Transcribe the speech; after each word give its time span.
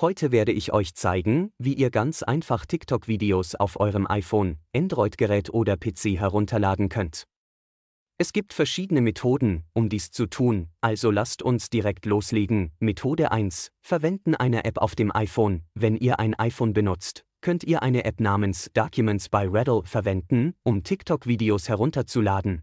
Heute 0.00 0.30
werde 0.30 0.52
ich 0.52 0.72
euch 0.72 0.94
zeigen, 0.94 1.50
wie 1.58 1.74
ihr 1.74 1.90
ganz 1.90 2.22
einfach 2.22 2.66
TikTok-Videos 2.66 3.56
auf 3.56 3.80
eurem 3.80 4.06
iPhone, 4.08 4.58
Android-Gerät 4.72 5.50
oder 5.50 5.76
PC 5.76 6.16
herunterladen 6.20 6.88
könnt. 6.88 7.24
Es 8.16 8.32
gibt 8.32 8.52
verschiedene 8.52 9.00
Methoden, 9.00 9.64
um 9.72 9.88
dies 9.88 10.12
zu 10.12 10.26
tun, 10.26 10.68
also 10.80 11.10
lasst 11.10 11.42
uns 11.42 11.68
direkt 11.68 12.06
loslegen. 12.06 12.70
Methode 12.78 13.32
1. 13.32 13.72
Verwenden 13.80 14.36
eine 14.36 14.64
App 14.64 14.78
auf 14.78 14.94
dem 14.94 15.10
iPhone. 15.12 15.62
Wenn 15.74 15.96
ihr 15.96 16.20
ein 16.20 16.34
iPhone 16.34 16.74
benutzt, 16.74 17.24
könnt 17.40 17.64
ihr 17.64 17.82
eine 17.82 18.04
App 18.04 18.20
namens 18.20 18.70
Documents 18.74 19.28
by 19.28 19.48
Rattle 19.50 19.82
verwenden, 19.84 20.54
um 20.62 20.84
TikTok-Videos 20.84 21.68
herunterzuladen. 21.68 22.62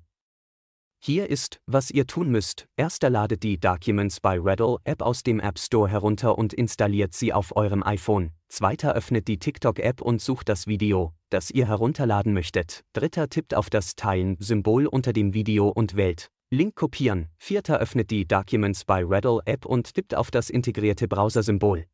Hier 1.07 1.29
ist, 1.29 1.59
was 1.67 1.91
ihr 1.91 2.07
tun 2.07 2.31
müsst. 2.31 2.65
Erster 2.77 3.11
ladet 3.11 3.43
die 3.43 3.59
Documents 3.59 4.19
by 4.19 4.39
Rattle 4.41 4.77
App 4.85 5.03
aus 5.03 5.21
dem 5.21 5.39
App 5.39 5.59
Store 5.59 5.87
herunter 5.87 6.35
und 6.35 6.51
installiert 6.51 7.13
sie 7.13 7.31
auf 7.31 7.55
eurem 7.55 7.83
iPhone. 7.83 8.31
Zweiter 8.49 8.95
öffnet 8.95 9.27
die 9.27 9.37
TikTok-App 9.37 10.01
und 10.01 10.19
sucht 10.19 10.49
das 10.49 10.65
Video, 10.65 11.13
das 11.29 11.51
ihr 11.51 11.67
herunterladen 11.67 12.33
möchtet. 12.33 12.81
Dritter 12.93 13.29
tippt 13.29 13.53
auf 13.53 13.69
das 13.69 13.93
Teilen-Symbol 13.95 14.87
unter 14.87 15.13
dem 15.13 15.35
Video 15.35 15.67
und 15.69 15.95
wählt 15.95 16.31
Link 16.49 16.73
kopieren. 16.73 17.27
Vierter 17.37 17.77
öffnet 17.77 18.09
die 18.09 18.27
Documents 18.27 18.83
by 18.83 19.03
Rattle 19.05 19.41
App 19.45 19.67
und 19.67 19.93
tippt 19.93 20.15
auf 20.15 20.31
das 20.31 20.49
integrierte 20.49 21.07
Browser-Symbol. 21.07 21.85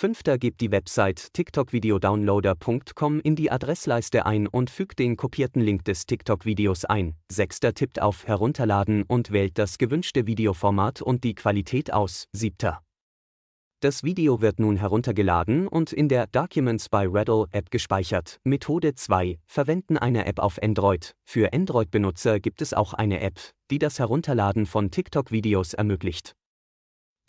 Fünfter 0.00 0.38
gebt 0.38 0.62
die 0.62 0.70
Website 0.70 1.34
tiktokvideodownloader.com 1.34 3.20
in 3.20 3.36
die 3.36 3.50
Adressleiste 3.50 4.24
ein 4.24 4.46
und 4.46 4.70
fügt 4.70 4.98
den 4.98 5.18
kopierten 5.18 5.60
Link 5.60 5.84
des 5.84 6.06
TikTok-Videos 6.06 6.86
ein. 6.86 7.16
Sechster 7.30 7.74
tippt 7.74 8.00
auf 8.00 8.26
Herunterladen 8.26 9.02
und 9.02 9.30
wählt 9.30 9.58
das 9.58 9.76
gewünschte 9.76 10.26
Videoformat 10.26 11.02
und 11.02 11.22
die 11.22 11.34
Qualität 11.34 11.92
aus. 11.92 12.28
Siebter. 12.32 12.80
Das 13.80 14.02
Video 14.02 14.40
wird 14.40 14.58
nun 14.58 14.78
heruntergeladen 14.78 15.68
und 15.68 15.92
in 15.92 16.08
der 16.08 16.28
Documents 16.28 16.88
by 16.88 17.04
Rattle 17.06 17.44
App 17.50 17.70
gespeichert. 17.70 18.38
Methode 18.42 18.94
2. 18.94 19.38
Verwenden 19.46 19.98
eine 19.98 20.24
App 20.24 20.38
auf 20.38 20.62
Android. 20.62 21.14
Für 21.26 21.52
Android-Benutzer 21.52 22.40
gibt 22.40 22.62
es 22.62 22.72
auch 22.72 22.94
eine 22.94 23.20
App, 23.20 23.38
die 23.70 23.78
das 23.78 23.98
Herunterladen 23.98 24.64
von 24.64 24.90
TikTok-Videos 24.90 25.74
ermöglicht. 25.74 26.36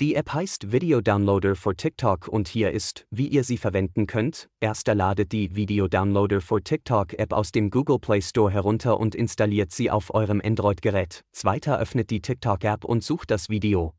Die 0.02 0.16
App 0.16 0.34
heißt 0.34 0.72
Video 0.72 1.00
Downloader 1.00 1.56
for 1.56 1.76
TikTok 1.76 2.28
und 2.28 2.48
hier 2.48 2.72
ist, 2.72 3.06
wie 3.12 3.28
ihr 3.28 3.44
sie 3.44 3.58
verwenden 3.58 4.08
könnt. 4.08 4.50
Erster 4.60 4.96
ladet 4.96 5.32
die 5.32 5.56
Video 5.56 5.88
Downloader 5.88 6.42
for 6.42 6.60
TikTok 6.60 7.14
App 7.20 7.32
aus 7.32 7.52
dem 7.52 7.70
Google 7.70 8.00
Play 8.00 8.20
Store 8.20 8.50
herunter 8.50 9.00
und 9.00 9.14
installiert 9.14 9.72
sie 9.72 9.92
auf 9.92 10.12
eurem 10.12 10.42
Android-Gerät. 10.44 11.22
Zweiter 11.34 11.78
öffnet 11.78 12.10
die 12.10 12.20
TikTok 12.20 12.64
App 12.64 12.84
und 12.84 13.04
sucht 13.04 13.30
das 13.30 13.50
Video, 13.50 13.94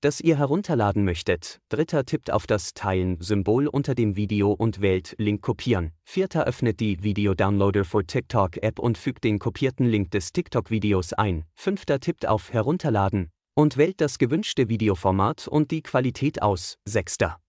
das 0.00 0.20
ihr 0.20 0.36
herunterladen 0.36 1.04
möchtet. 1.04 1.60
Dritter 1.68 2.04
tippt 2.04 2.32
auf 2.32 2.48
das 2.48 2.74
Teilen-Symbol 2.74 3.68
unter 3.68 3.94
dem 3.94 4.16
Video 4.16 4.50
und 4.50 4.80
wählt 4.80 5.14
Link 5.16 5.42
kopieren. 5.42 5.92
Vierter 6.02 6.44
öffnet 6.44 6.80
die 6.80 7.04
Video 7.04 7.34
Downloader 7.34 7.84
for 7.84 8.04
TikTok 8.04 8.56
App 8.64 8.80
und 8.80 8.98
fügt 8.98 9.22
den 9.22 9.38
kopierten 9.38 9.86
Link 9.86 10.10
des 10.10 10.32
TikTok-Videos 10.32 11.12
ein. 11.12 11.44
Fünfter 11.54 12.00
tippt 12.00 12.26
auf 12.26 12.52
Herunterladen 12.52 13.30
und 13.58 13.76
wählt 13.76 14.00
das 14.00 14.18
gewünschte 14.18 14.68
Videoformat 14.68 15.48
und 15.48 15.72
die 15.72 15.82
Qualität 15.82 16.42
aus. 16.42 16.78
Sechster. 16.84 17.40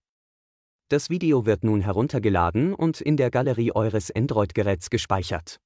Das 0.88 1.08
Video 1.08 1.46
wird 1.46 1.62
nun 1.62 1.82
heruntergeladen 1.82 2.74
und 2.74 3.00
in 3.00 3.16
der 3.16 3.30
Galerie 3.30 3.70
eures 3.70 4.10
Android-Geräts 4.10 4.90
gespeichert. 4.90 5.60